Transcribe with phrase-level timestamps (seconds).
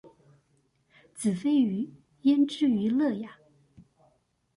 [1.13, 1.87] 子非魚
[2.23, 3.37] 焉知魚樂呀